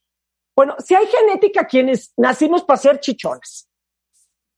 [0.55, 3.67] bueno, si hay genética quienes nacimos para ser chichones.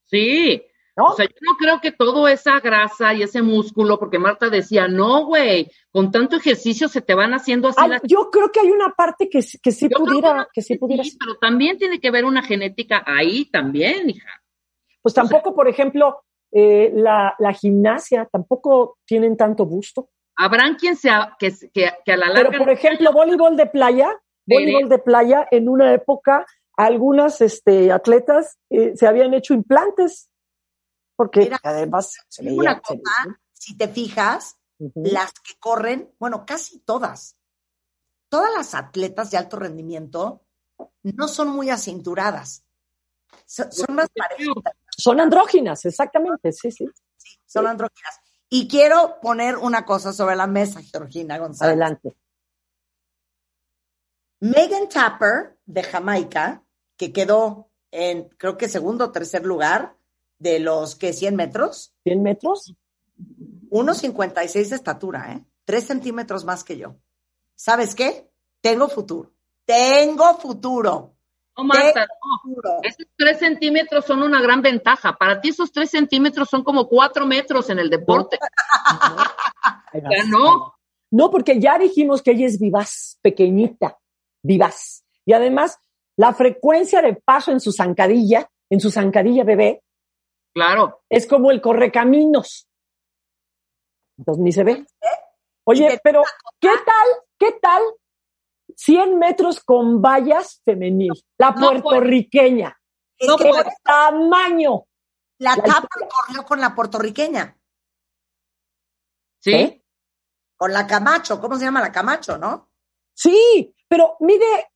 [0.06, 0.64] Sí.
[0.96, 1.06] ¿No?
[1.06, 4.88] O sea, yo no creo que todo esa grasa y ese músculo, porque Marta decía,
[4.88, 7.82] no, güey, con tanto ejercicio se te van haciendo así.
[8.04, 11.04] Yo creo que hay una parte que, que sí pudiera, que, sí pudiera.
[11.04, 14.30] Sí, pero también tiene que ver una genética ahí también, hija.
[15.02, 20.10] Pues tampoco, por ejemplo, eh, la, gimnasia tampoco tienen tanto gusto.
[20.36, 22.52] Habrán quien sea, que, que, a la larga.
[22.52, 26.46] Pero, por ejemplo, voleibol de playa, voleibol de playa, en una época,
[26.78, 30.30] algunas este, atletas eh, se habían hecho implantes,
[31.15, 34.58] porque además se veía- Una se veía- si te fijas,
[34.95, 37.38] las que corren, bueno, casi todas,
[38.30, 40.43] todas las atletas de alto rendimiento
[41.04, 42.65] no son muy acinturadas.
[43.45, 46.88] Son, son más parejitas, Son andróginas, exactamente, sí, sí.
[47.17, 48.19] sí, son andróginas.
[48.49, 51.71] Y quiero poner una cosa sobre la mesa, Georgina González.
[51.73, 52.15] Adelante.
[54.41, 56.63] Megan Tapper, de Jamaica,
[56.97, 59.95] que quedó en, creo que segundo o tercer lugar
[60.44, 62.76] de los que 100 metros, 100 metros.
[63.70, 65.46] 1,56 de estatura, ¿eh?
[65.66, 66.98] 3 centímetros más que yo.
[67.56, 68.30] ¿Sabes qué?
[68.62, 69.32] Tengo futuro.
[69.66, 71.16] Tengo futuro.
[71.58, 72.40] No, Marta, no.
[72.44, 72.80] Futuro.
[72.84, 75.16] Esos tres centímetros son una gran ventaja.
[75.16, 78.38] Para ti esos tres centímetros son como cuatro metros en el deporte.
[79.94, 80.76] Ya no.
[81.16, 84.00] No, porque ya dijimos que ella es vivaz, pequeñita,
[84.42, 85.06] vivaz.
[85.28, 85.78] Y además,
[86.18, 89.84] la frecuencia de paso en su zancadilla, en su zancadilla bebé,
[90.54, 91.02] Claro.
[91.10, 92.68] es como el correcaminos.
[94.18, 94.86] Entonces ni se ve.
[95.66, 96.22] Oye, pero
[96.60, 97.08] ¿qué tal?
[97.39, 97.82] ¿Qué tal?
[98.76, 101.12] 100 metros con vallas femenil.
[101.38, 102.80] La No, puertorriqueña.
[103.18, 103.76] Es No, que ¡Qué pues.
[103.84, 104.86] tamaño!
[105.39, 107.58] la la tapa corrió con la puertorriqueña,
[109.42, 109.54] Sí.
[109.54, 109.84] ¿Eh?
[110.56, 111.42] con la Camacho.
[111.42, 112.70] ¿Cómo se llama la Camacho, no?
[113.13, 114.72] Sí, pero mide,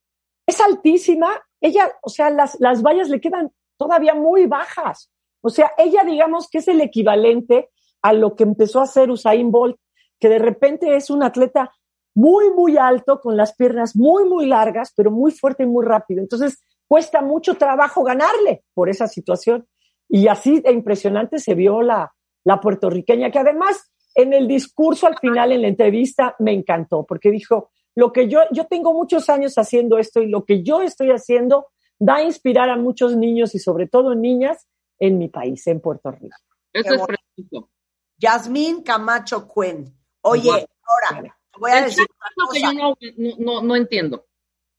[0.45, 1.41] es altísima.
[1.61, 5.09] Ella, o sea, las, las vallas le quedan todavía muy bajas.
[5.47, 7.69] O sea, ella, digamos que es el equivalente
[8.01, 9.77] a lo que empezó a hacer Usain Bolt,
[10.19, 11.71] que de repente es un atleta
[12.13, 16.21] muy, muy alto, con las piernas muy, muy largas, pero muy fuerte y muy rápido.
[16.21, 19.65] Entonces, cuesta mucho trabajo ganarle por esa situación.
[20.09, 22.11] Y así de impresionante se vio la,
[22.43, 27.31] la puertorriqueña, que además en el discurso al final, en la entrevista, me encantó, porque
[27.31, 31.11] dijo, lo que yo, yo tengo muchos años haciendo esto y lo que yo estoy
[31.11, 31.67] haciendo
[32.01, 34.67] va a inspirar a muchos niños y sobre todo niñas
[34.99, 36.35] en mi país, en Puerto Rico.
[36.73, 37.69] Eso Qué es preciso.
[38.17, 39.93] Yasmín Camacho Cuen.
[40.21, 42.05] Oye, ahora, voy a El decir
[42.37, 44.25] una que yo no, no, entiendo.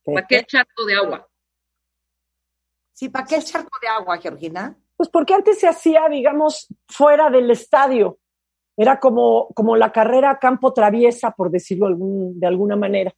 [0.05, 1.29] ¿Para qué charco de agua?
[2.93, 4.77] Sí, ¿para qué el charco de agua, Georgina?
[4.97, 8.19] Pues porque antes se hacía, digamos, fuera del estadio.
[8.77, 13.13] Era como, como la carrera campo traviesa, por decirlo algún- de alguna manera.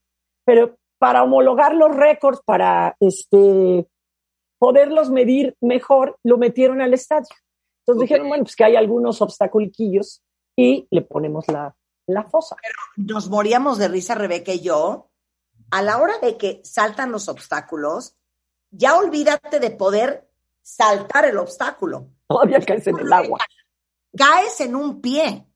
[0.45, 3.87] Pero para homologar los récords, para este,
[4.61, 7.35] poderlos medir mejor, lo metieron al estadio.
[7.81, 10.23] Entonces dijeron, bueno, pues que hay algunos obstaculiquillos
[10.55, 11.75] y le ponemos la,
[12.07, 12.57] la fosa.
[12.97, 15.09] Nos moríamos de risa, Rebeca y yo.
[15.71, 18.17] A la hora de que saltan los obstáculos,
[18.71, 20.29] ya olvídate de poder
[20.61, 22.09] saltar el obstáculo.
[22.29, 23.39] Todavía caes en el agua.
[24.15, 25.47] Caes en un pie.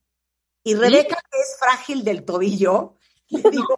[0.63, 2.97] Y Rebeca, que es frágil del tobillo,
[3.29, 3.77] le digo,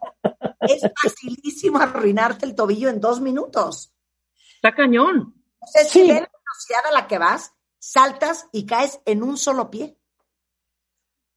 [0.61, 3.93] es facilísimo arruinarte el tobillo en dos minutos.
[4.57, 5.33] Está cañón.
[5.59, 6.07] O sea, si Sí.
[6.07, 9.97] ves la velocidad a la que vas, saltas y caes en un solo pie.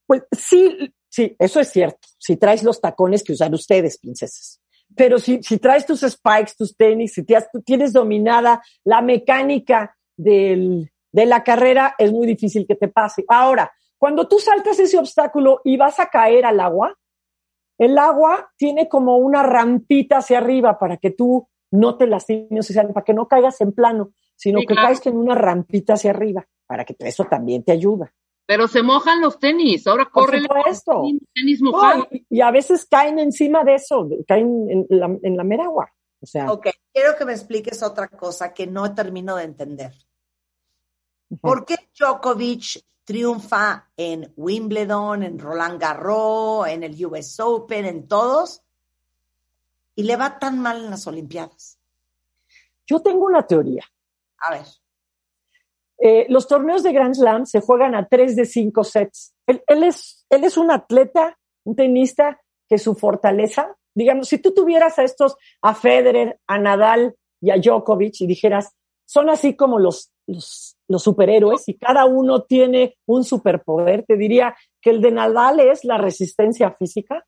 [0.07, 2.09] Pues sí, sí, eso es cierto.
[2.19, 4.61] Si traes los tacones que usan ustedes, princesas.
[4.97, 9.01] Pero si, si traes tus spikes, tus tenis, si te has- tú tienes dominada la
[9.03, 13.25] mecánica del, de la carrera, es muy difícil que te pase.
[13.29, 16.97] Ahora, cuando tú saltas ese obstáculo y vas a caer al agua,
[17.79, 22.73] el agua tiene como una rampita hacia arriba para que tú no te lastimes, o
[22.73, 24.89] sea, para que no caigas en plano, sino Sí, que claro.
[24.89, 28.13] caes en una rampita hacia arriba, para que eso también te ayuda.
[28.47, 29.87] Pero se mojan los tenis.
[29.87, 31.03] Ahora corre supuesto.
[31.35, 32.09] tenis No, mojado.
[32.11, 35.93] y, y a veces caen encima de eso, caen en la, en la mera agua.
[36.21, 39.93] O sea, Ok, quiero que me expliques otra cosa que no termino de entender.
[41.41, 48.63] ¿Por qué Djokovic triunfa en Wimbledon, en Roland Garros, en el US Open, en todos,
[50.01, 51.77] y le va tan mal en las Olimpiadas?
[52.87, 53.85] yo tengo una teoría.
[54.39, 54.67] A ver,
[56.03, 59.35] Eh, los torneos de Grand Slam se juegan a tres de cinco sets.
[59.47, 64.55] Él, él es, él es un atleta, un tenista que su fortaleza, digamos, si tú
[64.55, 69.79] tuvieras a estos, a Federer, a Nadal y a Djokovic y dijeras, son así como
[69.79, 75.11] los, los, los superhéroes y cada uno tiene un superpoder, te diría que el de
[75.11, 77.27] Nadal es la resistencia física,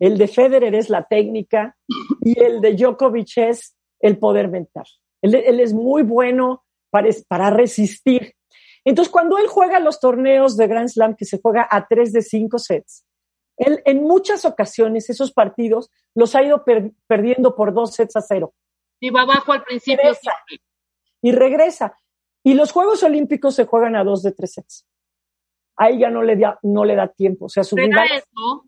[0.00, 1.76] el de Federer es la técnica
[2.20, 4.86] y el de Djokovic es el poder mental.
[5.22, 8.34] Él, él es muy bueno para, para resistir.
[8.84, 12.20] Entonces, cuando él juega los torneos de Grand Slam, que se juega a tres de
[12.22, 13.04] cinco sets,
[13.56, 18.20] él en muchas ocasiones esos partidos los ha ido per- perdiendo por dos sets a
[18.20, 18.52] cero
[19.00, 20.02] Y va abajo al principio.
[20.02, 20.32] Regresa.
[21.22, 21.98] y regresa.
[22.42, 24.86] Y los Juegos Olímpicos se juegan a dos de tres sets.
[25.76, 27.46] A ella no le da, no le da tiempo.
[27.46, 28.18] O sea, su ¿Será rival.
[28.18, 28.64] eso?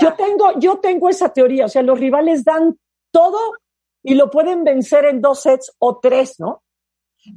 [0.00, 1.66] Yo tengo, yo tengo esa teoría.
[1.66, 2.78] O sea, los rivales dan
[3.10, 3.38] todo
[4.02, 6.62] y lo pueden vencer en dos sets o tres, ¿no?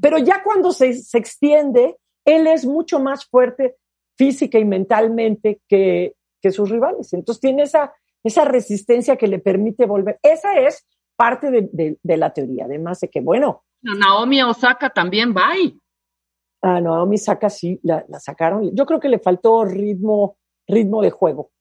[0.02, 3.76] Pero ya cuando se, se extiende, él es mucho más fuerte
[4.18, 7.14] física y mentalmente que, que sus rivales.
[7.14, 10.20] Entonces tiene esa, esa resistencia que le permite volver.
[10.24, 13.64] Esa es parte de, de, de la teoría, además de que, bueno.
[13.82, 15.52] Naomi Osaka también va.
[16.62, 18.76] Ah, Naomi Osaka sí, la, la, sacaron.
[18.76, 20.38] Yo creo que le faltó ritmo,
[20.68, 21.52] ritmo de juego.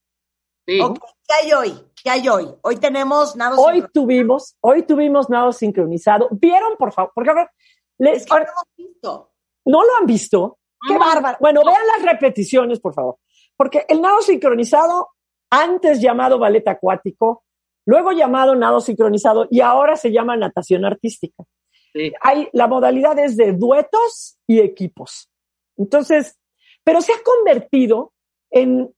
[0.67, 0.81] Sí.
[0.81, 1.75] Okay, ¿Qué hay hoy?
[2.03, 2.55] ¿Qué hay hoy?
[2.63, 6.29] Hoy tenemos nado Hoy tuvimos, hoy tuvimos nado sincronizado.
[6.31, 7.13] ¿Vieron, por favor?
[7.15, 7.51] Porque a ver,
[7.99, 9.33] les, es que no lo hemos visto.
[9.67, 10.59] ¿No lo han visto?
[10.87, 11.39] ¡Qué bárbaro!
[11.41, 13.17] Bueno, vean las repeticiones, por favor.
[13.57, 15.11] Porque el nado sincronizado,
[15.51, 17.45] antes llamado ballet acuático,
[17.87, 21.45] luego llamado nado sincronizado y ahora se llama natación artística.
[21.93, 22.13] Sí.
[22.21, 25.31] Hay, la modalidad es de duetos y equipos.
[25.77, 26.39] Entonces,
[26.83, 28.13] pero se ha convertido
[28.51, 28.93] en,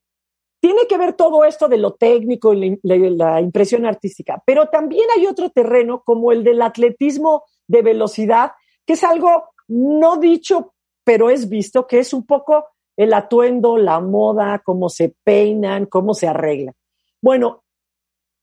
[0.60, 5.26] tiene que ver todo esto de lo técnico y la, impresión artística, pero también hay
[5.26, 8.52] otro terreno como el del atletismo de velocidad,
[8.84, 12.66] que es algo no dicho, pero es visto, que es un poco
[12.96, 16.74] el atuendo, la moda, cómo se peinan, cómo se arreglan.
[17.20, 17.64] Bueno,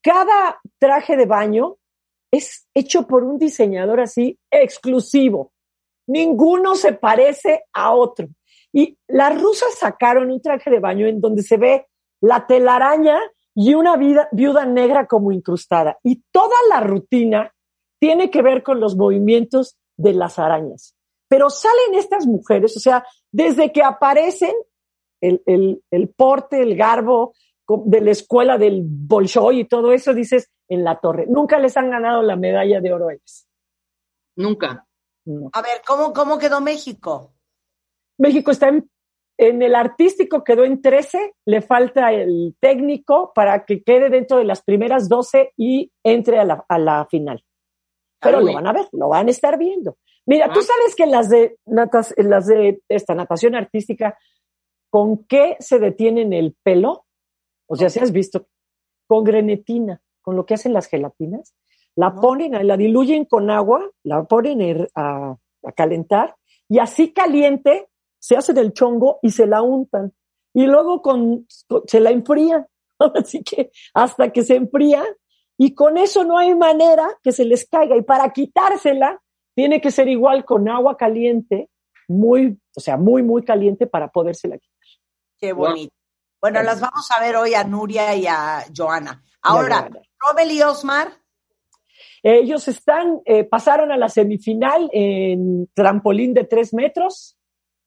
[0.02, 1.78] cada traje de baño
[2.32, 5.54] es hecho por un diseñador así exclusivo.
[6.08, 8.28] Ninguno se parece a otro.
[8.73, 11.88] Y las rusas sacaron un traje de baño en donde se ve
[12.23, 13.19] la telaraña
[13.53, 15.99] y una vida, viuda negra como incrustada.
[16.03, 17.53] Y toda la rutina
[17.99, 20.95] tiene que ver con los movimientos de las arañas.
[21.27, 24.53] Pero salen estas mujeres, o sea, desde que aparecen
[25.21, 27.33] el, el, el porte, el garbo
[27.67, 31.25] de la escuela del Bolshoi y todo eso, dices, en la torre.
[31.27, 33.47] Nunca les han ganado la medalla de oro a ellos.
[34.38, 34.88] Nunca.
[35.25, 35.49] No.
[35.51, 37.33] A ver, ¿cómo, ¿cómo quedó México?
[38.17, 38.89] México está en,
[39.38, 44.46] en, el artístico, quedó en 13, le falta el técnico para que quede dentro de
[44.46, 47.43] las primeras 12 y entre a la, a la final.
[48.19, 49.98] Pero Ay, lo van a ver, lo van a estar viendo.
[50.26, 50.54] Mira, ah.
[50.54, 54.17] tú sabes que las de, natas, las de esta natación artística,
[54.89, 57.06] ¿con qué se detienen el pelo?
[57.67, 58.48] O sea, si has visto,
[59.08, 61.56] con grenetina, con lo que hacen las gelatinas,
[61.96, 62.22] la no.
[62.22, 66.36] ponen, la diluyen con agua, la ponen a, a, calentar
[66.69, 67.88] y así caliente
[68.23, 70.13] se hacen el chongo y se la untan.
[70.53, 72.65] Y luego con, con se la enfrían.
[72.99, 75.03] Así que hasta que se enfría
[75.57, 77.97] y con eso no hay manera que se les caiga.
[77.97, 79.21] Y para quitársela,
[79.53, 81.69] tiene que ser igual con agua caliente,
[82.07, 84.73] muy, o sea, muy, muy caliente para podérsela quitar.
[85.38, 85.93] Qué bonito.
[86.41, 89.21] Bueno, las vamos a ver hoy a Nuria y a Joana.
[89.41, 91.12] Ahora, Robel y Osmar.
[92.23, 97.33] Ellos están, eh, pasaron a la semifinal en trampolín de tres metros.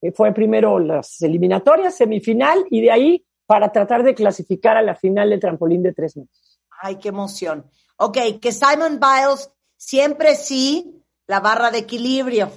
[0.06, 4.94] Eh, fue primero las eliminatorias, semifinal, y de ahí para tratar de clasificar a la
[4.94, 6.60] final del trampolín de tres metros.
[6.80, 7.64] Ay, qué emoción.
[7.96, 12.50] Ok, que Simon Biles siempre sí la barra de equilibrio.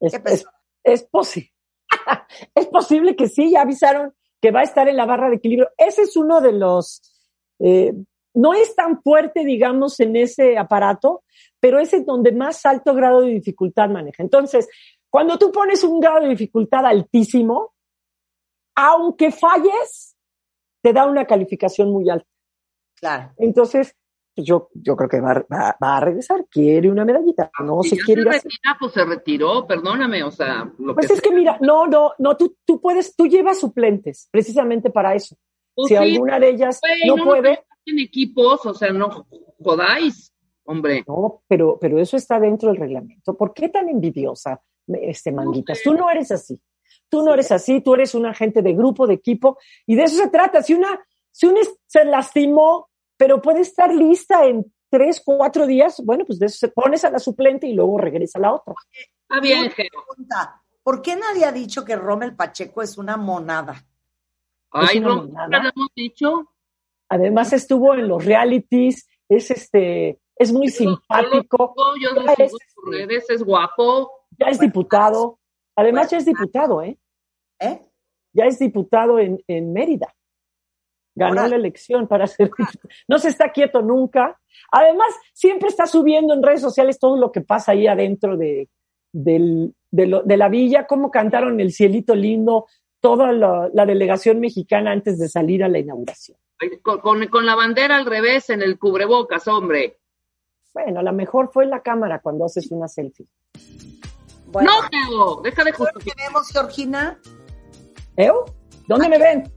[0.00, 0.46] Es, es,
[0.84, 1.52] es, posible.
[2.54, 5.70] es posible que sí, ya avisaron que va a estar en la barra de equilibrio.
[5.76, 7.02] Ese es uno de los,
[7.58, 7.92] eh,
[8.34, 11.24] no es tan fuerte, digamos, en ese aparato,
[11.58, 14.22] pero es en donde más alto grado de dificultad maneja.
[14.22, 14.68] Entonces,
[15.10, 17.74] cuando tú pones un grado de dificultad altísimo,
[18.74, 20.16] aunque falles,
[20.82, 22.28] te da una calificación muy alta.
[22.94, 23.32] Claro.
[23.38, 23.96] Entonces,
[24.42, 27.96] yo, yo creo que va, va, va, a regresar, quiere una medallita, no si se
[27.98, 30.70] quiere se retira, pues se retiró, perdóname, o sea.
[30.78, 31.30] Lo pues que es sea.
[31.30, 35.36] que mira, no, no, no, tú, tú puedes, tú llevas suplentes, precisamente para eso.
[35.74, 37.64] Pues si sí, alguna de ellas wey, no, no puede.
[37.86, 39.26] En equipos, o sea, no
[39.62, 40.32] jodáis,
[40.64, 41.04] hombre.
[41.06, 43.36] No, pero, pero eso está dentro del reglamento.
[43.36, 44.60] ¿Por qué tan envidiosa,
[45.02, 45.80] este manguitas?
[45.82, 46.60] Tú no eres así.
[47.08, 50.16] Tú no eres así, tú eres un agente de grupo, de equipo, y de eso
[50.16, 50.62] se trata.
[50.62, 56.24] Si una, si una se lastimó, pero puede estar lista en tres, cuatro días, bueno,
[56.26, 58.74] pues de eso se pones a la suplente y luego regresa a la otra.
[59.28, 63.84] Ah, bien, pregunta, ¿por qué nadie ha dicho que Rommel Pacheco es una monada?
[64.70, 65.48] Ay, no, monada.
[65.48, 66.52] lo hemos dicho.
[67.08, 71.74] Además estuvo en los realities, es este, es muy yo simpático.
[72.00, 74.10] Yo lo, yo lo sigo es, en redes, es guapo.
[74.38, 75.38] Ya es diputado.
[75.76, 76.98] Además ya es diputado, ¿eh?
[77.60, 77.80] ¿Eh?
[78.32, 80.14] Ya es diputado en, en Mérida
[81.18, 81.48] ganó Hola.
[81.48, 82.50] la elección para ser
[83.08, 84.38] no se está quieto nunca.
[84.70, 88.68] Además, siempre está subiendo en redes sociales todo lo que pasa ahí adentro de,
[89.12, 92.66] de, de, lo, de la villa, cómo cantaron el cielito lindo,
[93.00, 96.38] toda la, la, delegación mexicana antes de salir a la inauguración.
[96.82, 99.98] Con, con, con, la bandera al revés en el cubrebocas, hombre.
[100.74, 103.26] Bueno, a lo mejor fue la cámara cuando haces una selfie.
[104.46, 104.70] Bueno.
[104.70, 106.16] No, Geo, deja de justificar.
[106.16, 107.18] tenemos, Georgina?
[108.16, 108.44] ¿Eo?
[108.86, 109.52] ¿Dónde me ven?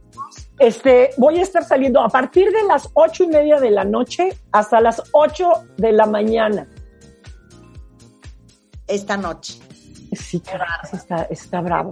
[0.59, 4.29] Este, voy a estar saliendo a partir de las ocho y media de la noche
[4.51, 6.67] hasta las ocho de la mañana.
[8.87, 9.59] Esta noche.
[10.13, 11.91] Sí, carajo, está, está bravo.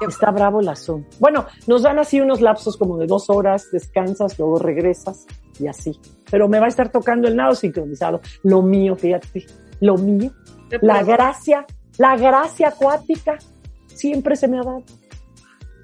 [0.00, 1.08] Está bravo el asunto.
[1.18, 5.26] Bueno, nos dan así unos lapsos como de dos horas, descansas, luego regresas
[5.58, 6.00] y así.
[6.30, 8.20] Pero me va a estar tocando el nado sincronizado.
[8.42, 9.46] Lo mío, fíjate,
[9.80, 10.32] lo mío.
[10.80, 11.66] La gracia,
[11.98, 13.38] la gracia acuática
[13.86, 14.82] siempre se me ha dado.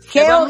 [0.00, 0.48] Geo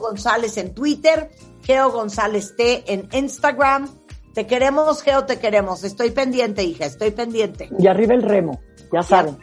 [0.00, 1.30] González en Twitter,
[1.62, 3.88] Geo González T en Instagram.
[4.34, 5.84] Te queremos, Geo, te queremos.
[5.84, 7.68] Estoy pendiente, hija, estoy pendiente.
[7.78, 8.60] Y arriba el remo,
[8.92, 9.36] ya saben.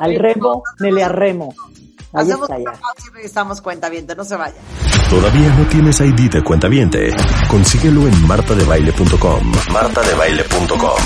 [0.00, 1.04] Al remo me le
[2.16, 4.56] Hacemos una pausa y regresamos cuentaviente, no se vaya.
[5.10, 7.14] ¿Todavía no tienes ID de cuentaviente?
[7.48, 9.52] Consíguelo en martadebaile.com.
[9.72, 11.00] martadebaile.com.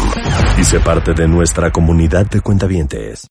[0.59, 3.29] Y sé parte de nuestra comunidad de cuentavientes.